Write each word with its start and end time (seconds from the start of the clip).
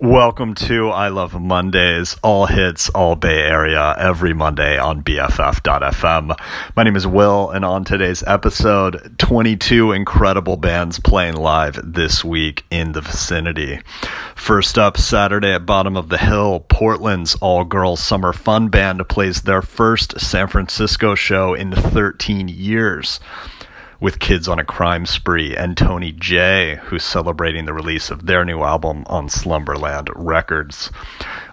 Welcome 0.00 0.54
to 0.54 0.88
I 0.88 1.08
Love 1.08 1.38
Mondays, 1.38 2.16
all 2.22 2.46
hits, 2.46 2.88
all 2.88 3.16
Bay 3.16 3.42
Area, 3.42 3.94
every 3.98 4.32
Monday 4.32 4.78
on 4.78 5.02
BFF.FM. 5.02 6.34
My 6.74 6.82
name 6.82 6.96
is 6.96 7.06
Will, 7.06 7.50
and 7.50 7.66
on 7.66 7.84
today's 7.84 8.22
episode, 8.26 9.18
22 9.18 9.92
incredible 9.92 10.56
bands 10.56 10.98
playing 10.98 11.36
live 11.36 11.78
this 11.84 12.24
week 12.24 12.64
in 12.70 12.92
the 12.92 13.02
vicinity. 13.02 13.78
First 14.34 14.78
up, 14.78 14.96
Saturday 14.96 15.52
at 15.52 15.66
Bottom 15.66 15.98
of 15.98 16.08
the 16.08 16.18
Hill, 16.18 16.60
Portland's 16.60 17.34
all 17.36 17.64
girls 17.64 18.00
summer 18.00 18.32
fun 18.32 18.68
band 18.68 19.06
plays 19.10 19.42
their 19.42 19.60
first 19.60 20.18
San 20.18 20.48
Francisco 20.48 21.14
show 21.14 21.52
in 21.52 21.72
13 21.72 22.48
years 22.48 23.20
with 24.00 24.18
Kids 24.18 24.48
on 24.48 24.58
a 24.58 24.64
Crime 24.64 25.06
Spree 25.06 25.56
and 25.56 25.76
Tony 25.76 26.12
Jay, 26.12 26.76
who's 26.84 27.04
celebrating 27.04 27.64
the 27.64 27.72
release 27.72 28.10
of 28.10 28.26
their 28.26 28.44
new 28.44 28.62
album 28.62 29.04
on 29.06 29.28
Slumberland 29.28 30.10
Records. 30.14 30.90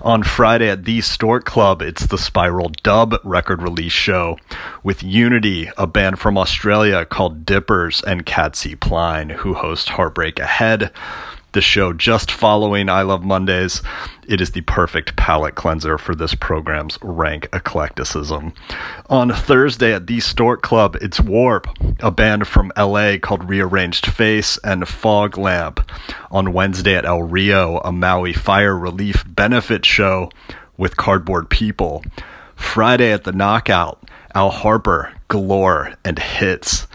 On 0.01 0.23
Friday 0.23 0.69
at 0.69 0.85
the 0.85 1.01
Stork 1.01 1.46
Club, 1.46 1.82
it's 1.82 2.07
the 2.07 2.18
Spiral 2.18 2.69
Dub 2.83 3.15
record 3.23 3.61
release 3.61 3.91
show 3.91 4.37
with 4.83 5.04
Unity, 5.04 5.69
a 5.77 5.87
band 5.87 6.19
from 6.19 6.37
Australia 6.37 7.05
called 7.05 7.46
Dippers, 7.46 8.01
and 8.01 8.25
Katsy 8.25 8.79
Pline, 8.79 9.29
who 9.29 9.54
host 9.54 9.89
Heartbreak 9.89 10.39
Ahead 10.39 10.91
the 11.54 11.61
show 11.61 11.91
just 11.91 12.32
following 12.32 12.89
I 12.89 13.01
Love 13.01 13.23
Mondays. 13.23 13.82
It 14.28 14.39
is 14.39 14.51
the 14.51 14.61
perfect 14.61 15.15
palate 15.15 15.55
cleanser 15.55 15.97
for 15.97 16.15
this 16.15 16.33
program's 16.33 16.97
rank 17.01 17.50
eclecticism. 17.51 18.54
On 19.10 19.32
Thursday 19.32 19.93
at 19.93 20.07
the 20.07 20.19
Stork 20.21 20.61
Club, 20.61 20.97
it's 21.01 21.19
Warp, 21.19 21.68
a 22.00 22.11
band 22.11 22.47
from 22.47 22.71
LA 22.77 23.18
called 23.18 23.50
Rearranged 23.50 24.05
Face 24.05 24.57
and 24.64 24.87
Fog 24.87 25.37
Lamp. 25.37 25.82
On 26.32 26.54
Wednesday 26.54 26.96
at 26.96 27.05
El 27.05 27.24
Rio, 27.24 27.79
a 27.79 27.91
Maui 27.91 28.33
Fire 28.33 28.77
Relief 28.77 29.25
benefit 29.27 29.86
show 29.86 30.29
with 30.77 30.97
Cardboard 30.97 31.49
People. 31.49 32.03
Friday 32.55 33.11
at 33.11 33.23
the 33.23 33.33
Knockout, 33.33 34.00
Al 34.35 34.49
Harper, 34.49 35.11
Galore, 35.27 35.93
and 36.03 36.19
Hits. 36.19 36.87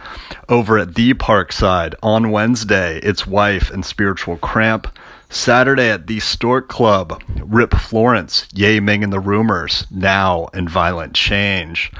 Over 0.48 0.78
at 0.78 0.94
the 0.94 1.14
Parkside 1.14 1.94
on 2.02 2.30
Wednesday, 2.30 2.98
it's 2.98 3.26
Wife 3.26 3.70
and 3.70 3.84
Spiritual 3.84 4.36
Cramp. 4.36 4.86
Saturday 5.28 5.90
at 5.90 6.06
the 6.06 6.20
Stork 6.20 6.68
Club, 6.68 7.20
Rip 7.40 7.74
Florence, 7.74 8.46
Ye 8.54 8.78
Ming 8.78 9.02
and 9.02 9.12
the 9.12 9.20
Rumors, 9.20 9.84
Now 9.90 10.48
and 10.54 10.70
Violent 10.70 11.14
Change. 11.14 11.90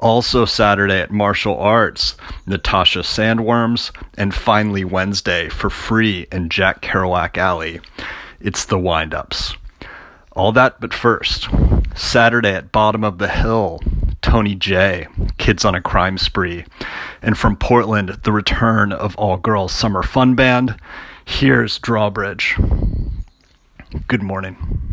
Also 0.00 0.44
Saturday 0.44 0.98
at 1.00 1.12
Martial 1.12 1.56
Arts, 1.56 2.16
Natasha 2.44 3.00
Sandworms, 3.00 3.92
and 4.18 4.34
finally 4.34 4.84
Wednesday 4.84 5.48
for 5.48 5.70
free 5.70 6.26
in 6.32 6.48
Jack 6.48 6.82
Kerouac 6.82 7.38
Alley. 7.38 7.80
It's 8.40 8.64
the 8.64 8.78
Windups. 8.78 9.56
All 10.32 10.50
that 10.52 10.80
but 10.80 10.92
first, 10.92 11.48
Saturday 11.94 12.54
at 12.54 12.72
Bottom 12.72 13.04
of 13.04 13.18
the 13.18 13.28
Hill, 13.28 13.80
Tony 14.22 14.54
Jay, 14.54 15.06
Kids 15.38 15.64
on 15.64 15.74
a 15.74 15.80
Crime 15.80 16.18
Spree. 16.18 16.64
And 17.20 17.36
from 17.36 17.56
Portland, 17.56 18.10
the 18.22 18.32
return 18.32 18.92
of 18.92 19.16
All 19.16 19.36
Girls 19.36 19.72
Summer 19.72 20.02
Fun 20.02 20.34
Band. 20.34 20.76
Here's 21.24 21.78
Drawbridge. 21.78 22.56
Good 24.08 24.22
morning. 24.22 24.91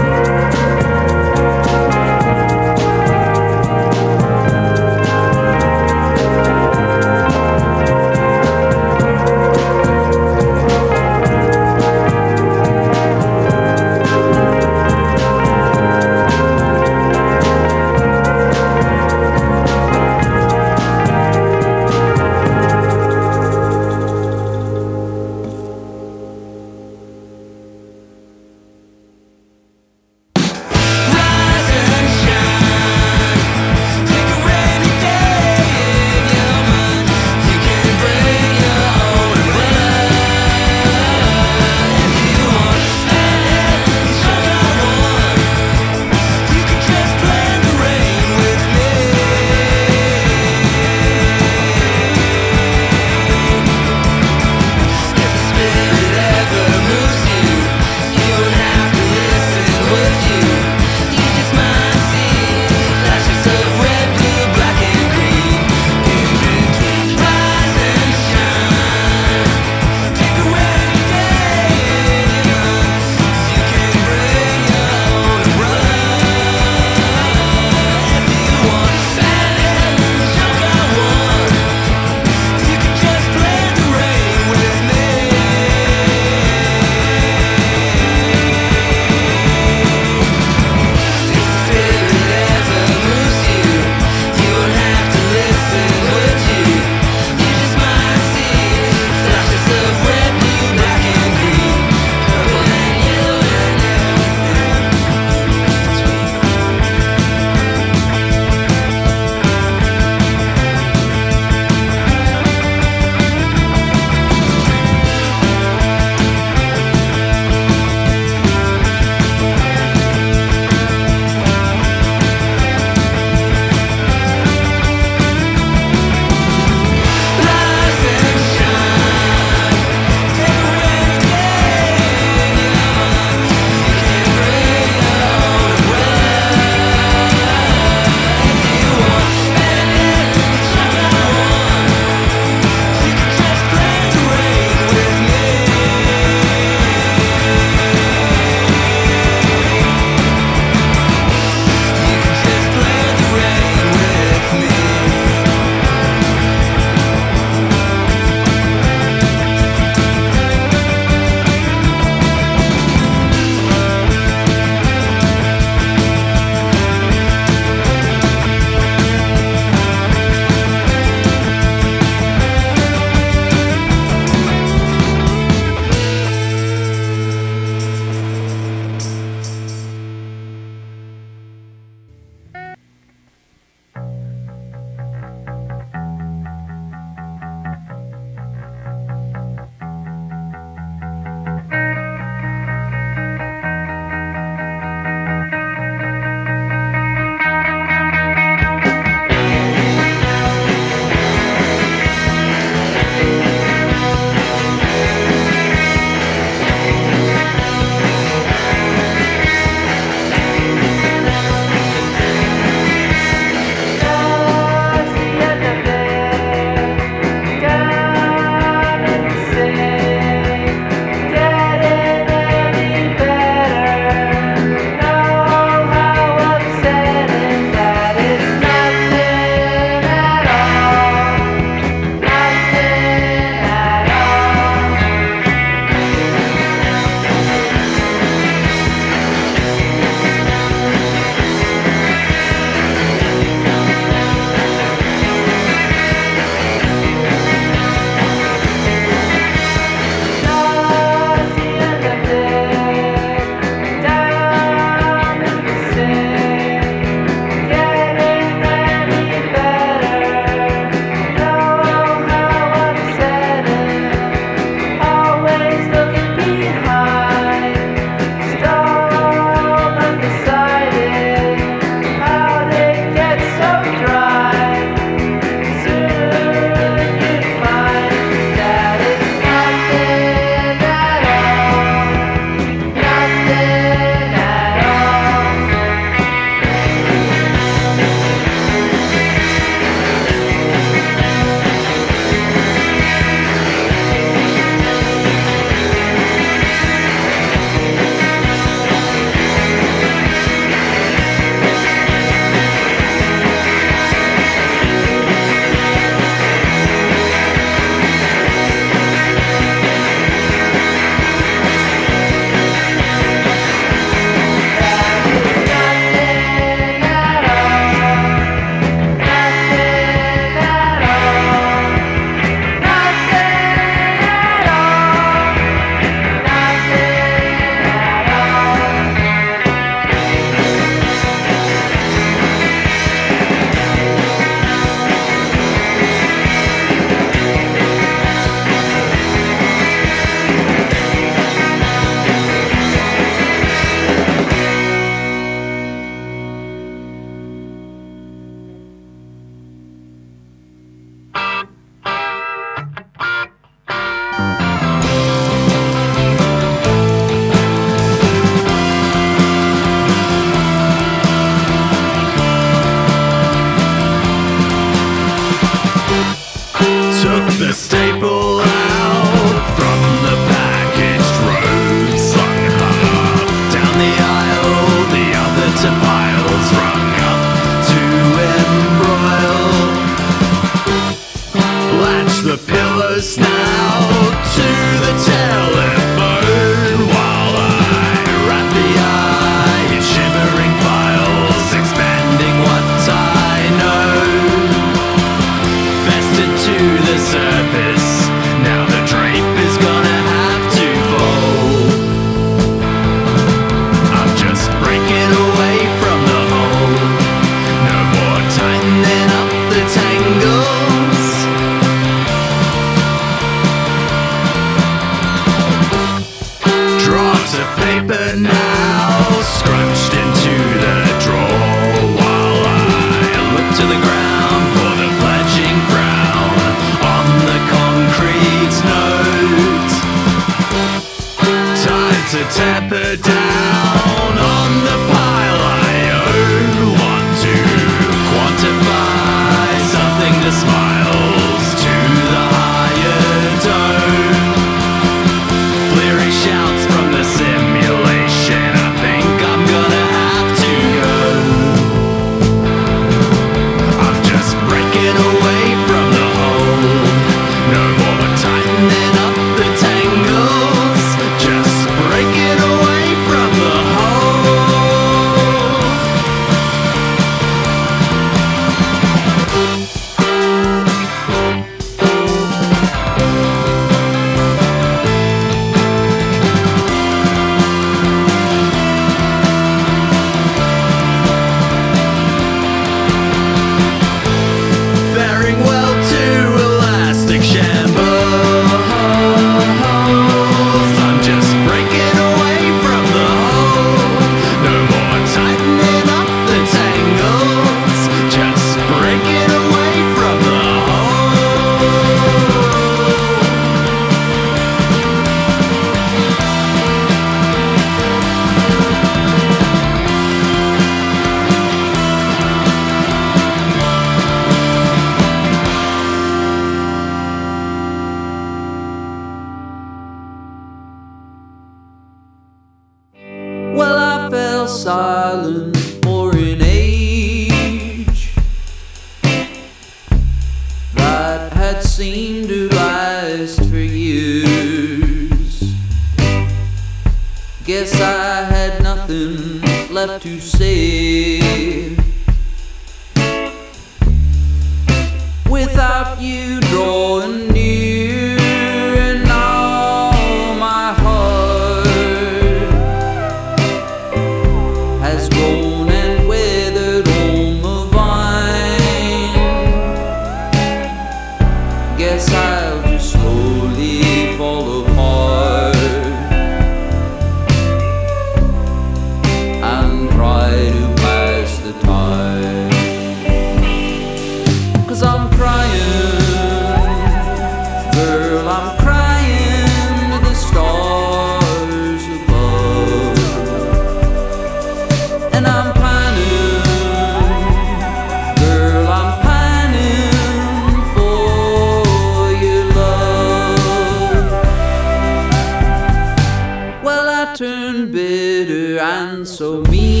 So 599.25 599.61
mean. 599.61 600.00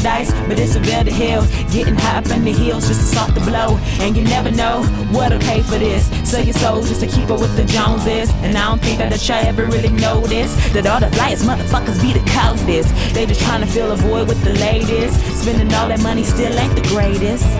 Paradise, 0.00 0.32
but 0.48 0.58
it's 0.58 0.74
a 0.74 0.80
veil 0.80 1.04
to 1.04 1.12
hell. 1.12 1.46
Getting 1.70 1.94
high 1.94 2.18
up 2.18 2.30
in 2.30 2.44
the 2.44 2.52
hills 2.52 2.88
just 2.88 3.00
to 3.00 3.16
soft 3.16 3.34
the 3.34 3.40
blow. 3.40 3.78
And 4.00 4.16
you 4.16 4.24
never 4.24 4.50
know 4.50 4.82
what'll 5.12 5.38
pay 5.40 5.62
for 5.62 5.78
this. 5.78 6.06
Sell 6.28 6.44
your 6.44 6.54
soul 6.54 6.82
just 6.82 7.00
to 7.00 7.06
keep 7.06 7.30
up 7.30 7.40
with 7.40 7.56
the 7.56 7.64
Joneses. 7.64 8.30
And 8.42 8.56
I 8.56 8.68
don't 8.68 8.80
think 8.80 8.98
that 8.98 9.12
the 9.12 9.18
child 9.18 9.46
ever 9.46 9.66
really 9.66 9.90
noticed 9.90 10.72
that 10.72 10.86
all 10.86 11.00
the 11.00 11.06
flyest 11.06 11.44
motherfuckers 11.44 12.00
be 12.00 12.12
the 12.12 12.24
coldest. 12.30 12.94
They 13.14 13.26
just 13.26 13.40
trying 13.40 13.60
to 13.60 13.66
fill 13.66 13.92
a 13.92 13.96
void 13.96 14.28
with 14.28 14.42
the 14.42 14.54
latest. 14.54 15.20
Spending 15.42 15.72
all 15.74 15.88
that 15.88 16.02
money 16.02 16.24
still 16.24 16.56
ain't 16.58 16.74
the 16.74 16.86
greatest. 16.88 17.44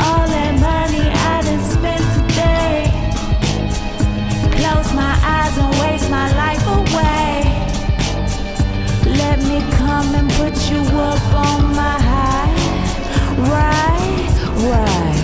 All 0.00 0.28
that 0.28 0.54
money 0.60 1.10
I 1.10 1.42
done 1.42 1.64
spent 1.64 2.04
today. 2.14 2.86
Close 4.56 4.94
my 4.94 5.18
eyes 5.24 5.58
and 5.58 5.74
waste 5.80 6.08
my 6.08 6.30
life 6.36 6.64
away. 6.66 7.57
Let 9.28 9.40
me 9.40 9.60
come 9.76 10.14
and 10.14 10.30
put 10.30 10.70
you 10.70 10.78
up 10.78 11.34
on 11.34 11.76
my 11.76 11.98
high. 12.00 12.50
Right, 13.36 14.32
right. 14.70 15.17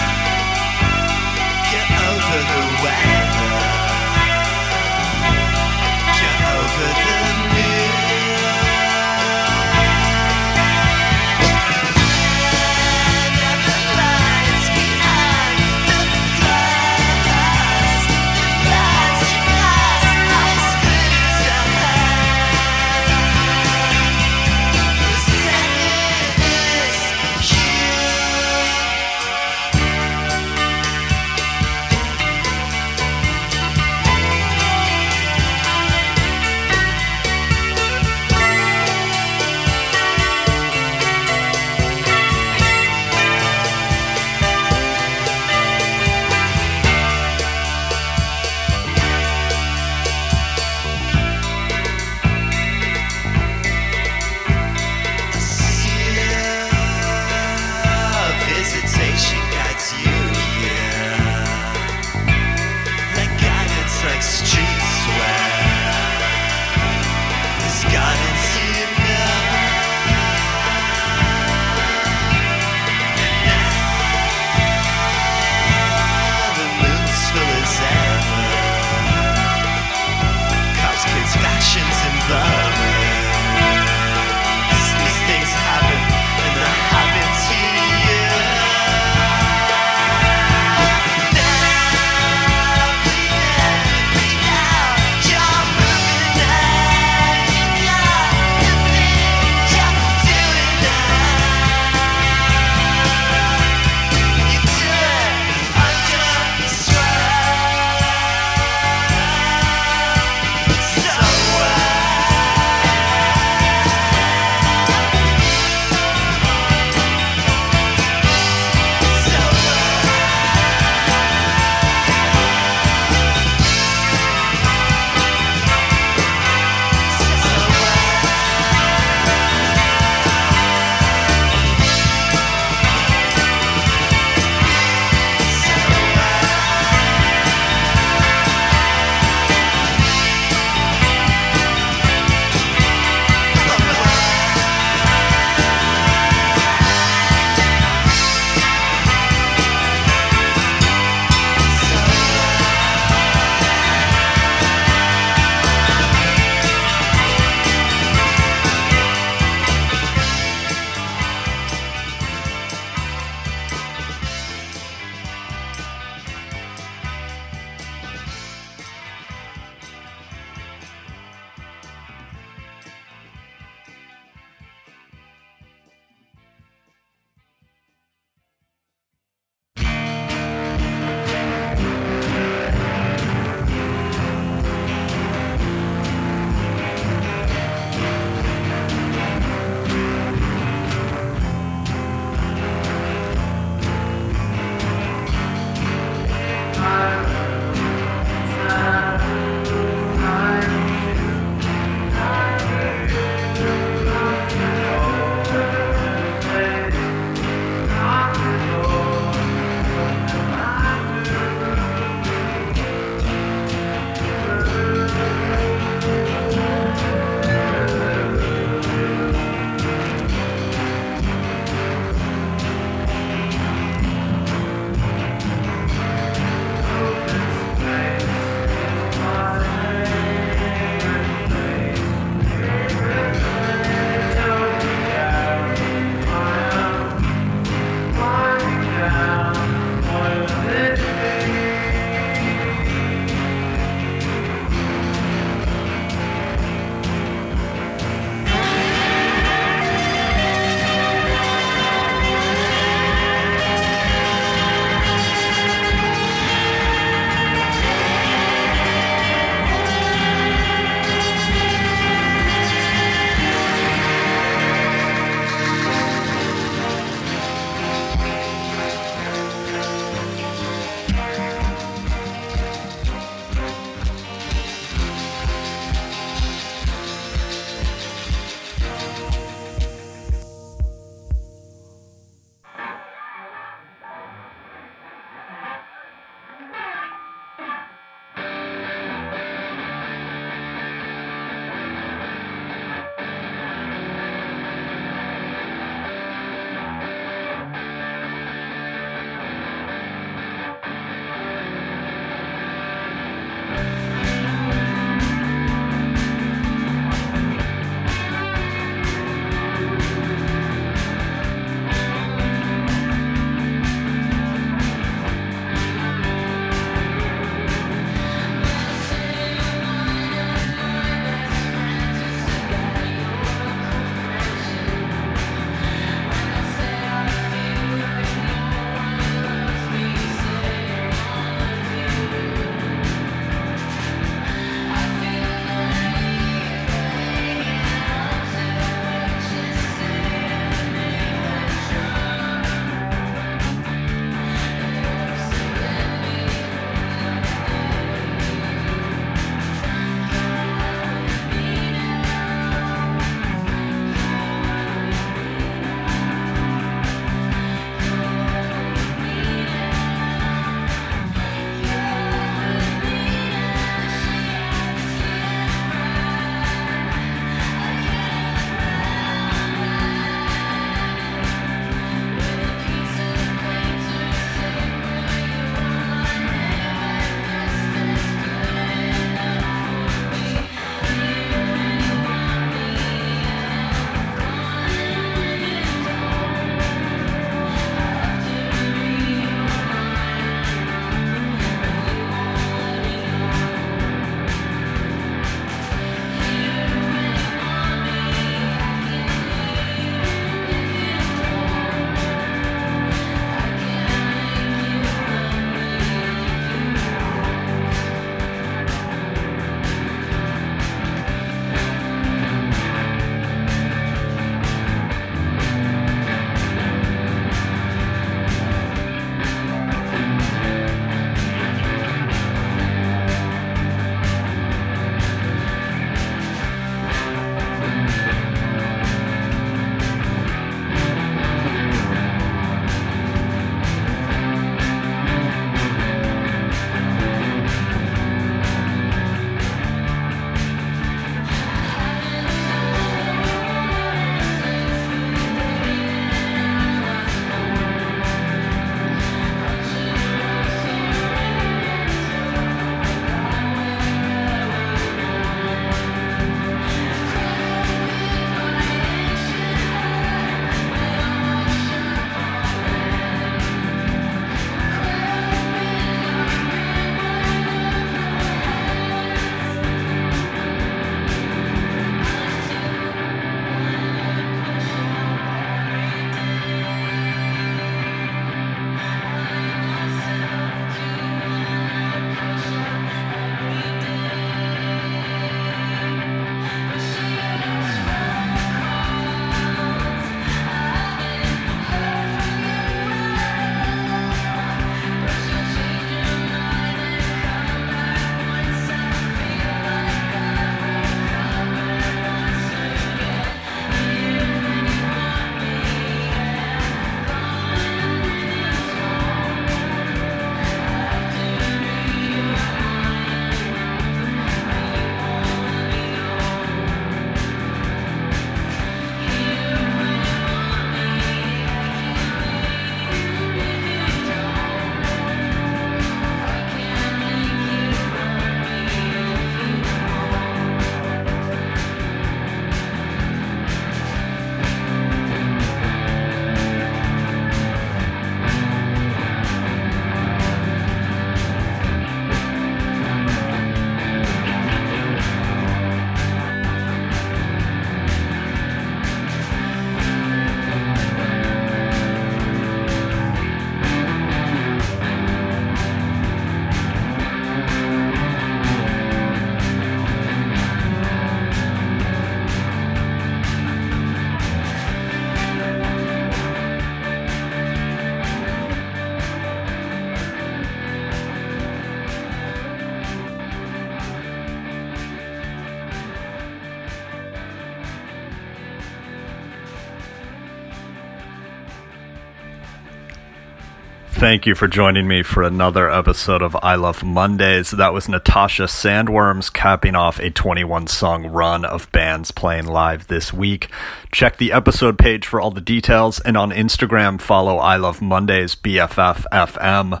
Thank 584.22 584.46
you 584.46 584.54
for 584.54 584.68
joining 584.68 585.08
me 585.08 585.24
for 585.24 585.42
another 585.42 585.90
episode 585.90 586.42
of 586.42 586.56
I 586.62 586.76
Love 586.76 587.02
Mondays. 587.02 587.72
That 587.72 587.92
was 587.92 588.08
Natasha 588.08 588.66
Sandworms 588.66 589.52
capping 589.52 589.96
off 589.96 590.20
a 590.20 590.30
21 590.30 590.86
song 590.86 591.26
run 591.26 591.64
of 591.64 591.90
bands 591.90 592.30
playing 592.30 592.66
live 592.66 593.08
this 593.08 593.32
week. 593.32 593.68
Check 594.12 594.36
the 594.36 594.52
episode 594.52 594.96
page 594.96 595.26
for 595.26 595.40
all 595.40 595.50
the 595.50 595.60
details, 595.60 596.20
and 596.20 596.36
on 596.36 596.52
Instagram, 596.52 597.20
follow 597.20 597.56
I 597.56 597.74
Love 597.74 598.00
Mondays 598.00 598.54
BFFFM. 598.54 600.00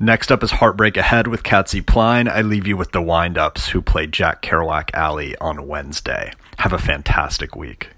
Next 0.00 0.32
up 0.32 0.42
is 0.42 0.50
Heartbreak 0.50 0.96
Ahead 0.96 1.28
with 1.28 1.44
Katsy 1.44 1.86
Pline. 1.86 2.26
I 2.26 2.40
leave 2.40 2.66
you 2.66 2.76
with 2.76 2.90
the 2.90 2.98
Windups 2.98 3.68
who 3.68 3.80
played 3.80 4.10
Jack 4.10 4.42
Kerouac 4.42 4.92
Alley 4.92 5.36
on 5.36 5.68
Wednesday. 5.68 6.32
Have 6.58 6.72
a 6.72 6.78
fantastic 6.78 7.54
week. 7.54 7.91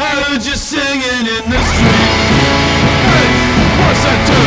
I 0.00 0.06
heard 0.22 0.46
you 0.46 0.54
singing 0.54 1.26
in 1.26 1.50
the 1.50 1.58
street. 1.58 2.10
Hey, 3.10 3.30
what's 3.82 3.98
that 4.06 4.20
do? 4.30 4.38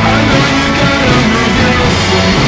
I 0.00 0.16
know 0.24 0.44
you 0.56 0.68
gotta 0.80 1.12
move 1.28 1.54
your 1.60 1.84
feet. 2.08 2.40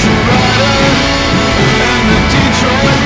Rider 0.00 0.80
and 1.92 2.04
the 2.08 2.20
Detroit 2.32 3.00